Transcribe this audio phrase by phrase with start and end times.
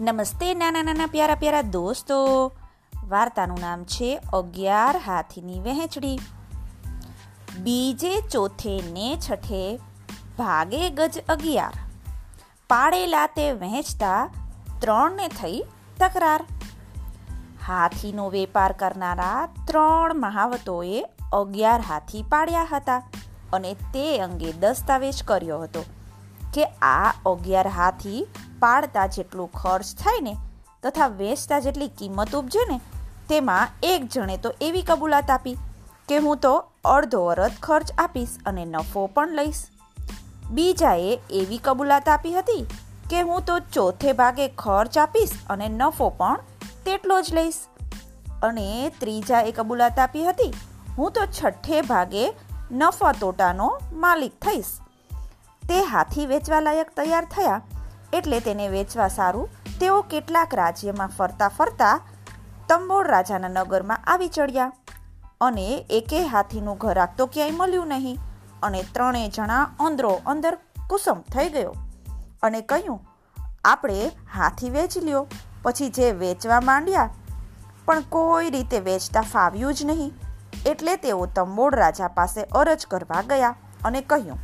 [0.00, 2.16] નમસ્તે નાના નાના પ્યારા પ્યારા દોસ્તો.
[3.08, 6.20] વાર્તાનું નામ છે અગિયાર હાથીની વહેંચડી.
[7.60, 9.80] બીજે ચોથે ને છઠે
[10.38, 11.72] ભાગે ગજ અગિયાર.
[12.68, 14.30] પાડેલા તે વહેંચતા
[14.78, 15.64] ત્રણને થઈ
[15.98, 16.46] તકરાર.
[17.66, 23.02] હાથીનો વેપાર કરનારા ત્રણ મહાવતોએ અગિયાર હાથી પાડ્યા હતા
[23.52, 25.84] અને તે અંગે દસ્તાવેજ કર્યો હતો
[26.54, 28.26] કે આ અગિયાર હાથી
[28.60, 30.36] પાડતા જેટલું ખર્ચ થાય ને
[30.82, 32.80] તથા વેચતા જેટલી કિંમત ઉપજે ને
[33.28, 35.56] તેમાં એક જણે તો એવી કબૂલાત આપી
[36.08, 36.52] કે હું તો
[36.84, 39.62] અડધો અરધ ખર્ચ આપીશ અને નફો પણ લઈશ.
[40.50, 42.66] બીજાએ એવી કબૂલાત આપી હતી
[43.10, 46.40] કે હું તો ચોથે ભાગે ખર્ચ આપીશ અને નફો પણ
[46.84, 47.60] તેટલો જ લઈશ.
[48.42, 50.52] અને ત્રીજાએ કબૂલાત આપી હતી,
[50.98, 52.34] હું તો છઠ્ઠે ભાગે
[52.70, 54.72] નફા તોટાનો માલિક થઈશ.
[55.62, 57.60] તે હાથી વેચવા લાયક તૈયાર થયા
[58.12, 59.48] એટલે તેને વેચવા સારું,
[59.80, 62.00] તેઓ કેટલાક રાજ્યમાં ફરતા ફરતા
[62.68, 64.72] તંબોળ રાજાના નગરમાં આવી ચડ્યા.
[65.40, 68.18] અને એકે હાથીનું ઘર તો ક્યાંય મળ્યું નહીં.
[68.62, 70.58] અને ત્રણેય જણા અંદરો અંદર
[70.90, 71.74] કુસુમ થઈ ગયો.
[72.42, 73.00] અને કહ્યું,
[73.64, 75.26] આપણે હાથી વેચી લ્યો,
[75.62, 77.10] પછી જે વેચવા માંડ્યા,
[77.84, 80.12] પણ કોઈ રીતે વેચતા ફાવ્યું જ નહીં.
[80.66, 84.38] એટલે તેઓ તંબોળ રાજા પાસે અરજ કરવા ગયા અને કહ્યું,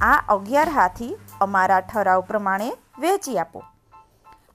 [0.00, 3.62] આ અગિયાર હાથી અમારા ઠરાવ પ્રમાણે વેચી આપો.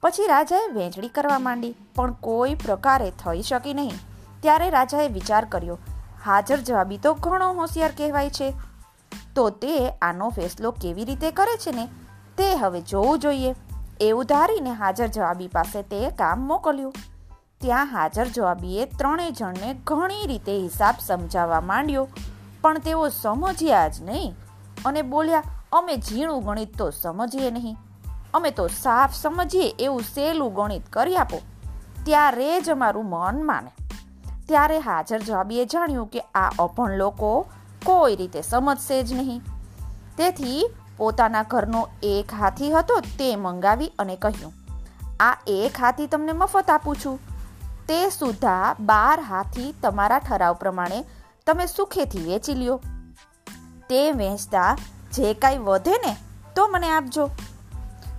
[0.01, 3.91] પછી રાજાએ વહેંચણી કરવા માંડી, પણ કોઈ પ્રકારે થઈ શકી નહીં.
[4.41, 5.77] ત્યારે રાજાએ વિચાર કર્યો,
[6.25, 8.53] હાજર જવાબી તો ઘણો હોશિયાર કહેવાય છે.
[9.35, 11.85] તો તે આનો ફેસલો કેવી રીતે કરે છે ને?
[12.37, 13.55] તે હવે જોવું જોઈએ.
[14.01, 16.93] એવું ધારીને હાજર જવાબી પાસે તે કામ મોકલ્યું.
[17.61, 22.07] ત્યાં હાજર જવાબીએ ત્રણેય જણને ઘણી રીતે હિસાબ સમજાવવા માંડ્યો,
[22.61, 24.35] પણ તેઓ સમજ્યા જ નહીં
[24.85, 27.77] અને બોલ્યા અમે ઝીણું ગણિત તો સમજીએ નહીં.
[28.33, 31.39] અમે તો સાફ સમજીએ એવું સહેલું ગણિત કરી આપો.
[32.05, 33.71] ત્યારે જ અમારું મન માને.
[34.47, 37.45] ત્યારે હાજર જવાબીએ જાણ્યું કે આ અભણ લોકો
[37.83, 39.41] કોઈ રીતે સમજશે જ નહીં.
[40.17, 44.53] તેથી પોતાના ઘરનો એક હાથી હતો તે મંગાવી અને કહ્યું,
[45.19, 47.19] આ એક હાથી તમને મફત આપું છું.
[47.87, 51.03] તે સુધા બાર હાથી તમારા ઠરાવ પ્રમાણે
[51.47, 52.81] તમે સુખેથી વેચી લ્યો.
[53.89, 54.77] તે વેચતા
[55.13, 56.15] જે કાંઈ વધે ને,
[56.55, 57.29] તો મને આપજો.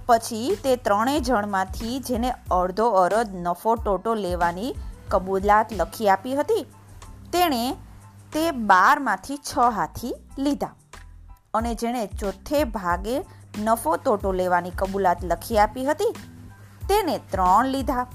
[0.07, 4.75] પછી તે ત્રણેય જણમાંથી જેને અડધો અરદ નફો ટોટો લેવાની
[5.09, 6.67] કબૂલાત લખી આપી હતી,
[7.33, 7.77] તેણે
[8.33, 10.75] તે બારમાંથી છ હાથી લીધા.
[11.55, 13.17] અને જેણે ચોથે ભાગે
[13.63, 16.13] નફો ટોટો લેવાની કબૂલાત લખી આપી હતી,
[16.89, 18.07] તેને ત્રણ લીધા.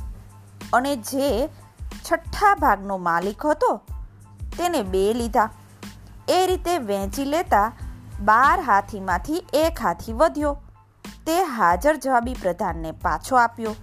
[0.74, 1.48] અને જે
[2.12, 3.82] છઠ્ઠા ભાગનો માલિક હતો,
[4.58, 5.50] તેને બે લીધા.
[6.30, 7.72] એ રીતે વહેંચી લેતા
[8.22, 10.54] બાર હાથીમાંથી એક હાથી વધ્યો.
[11.26, 13.76] તે હાજર જવાબી પ્રધાનને પાછો આપ્યો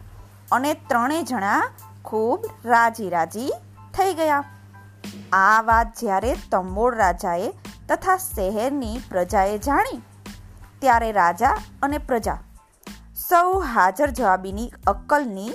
[0.52, 1.60] અને ત્રણેય જણા
[2.04, 3.52] ખૂબ રાજી રાજી
[3.94, 4.44] થઈ ગયા.
[5.32, 7.52] આ વાત જ્યારે તંબોળ રાજાએ
[7.88, 10.00] તથા શહેરની પ્રજાએ જાણી,
[10.78, 12.38] ત્યારે રાજા અને પ્રજા
[13.28, 15.50] સૌ હાજર જવાબીની અક્કલની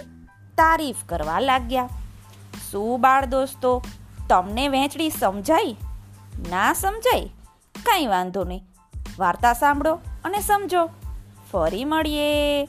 [0.58, 1.90] તારીફ કરવા લાગ્યા.
[2.72, 3.82] શું બાળ દોસ્તો,
[4.30, 5.78] તમને વહેંચડી સમજાઈ?
[6.50, 7.26] ના સમજાય
[7.86, 8.69] કાંઈ વાંધો નહીં.
[9.20, 10.90] વાર્તા સાંભળો અને સમજો.
[11.52, 12.68] ફરી મળીએ.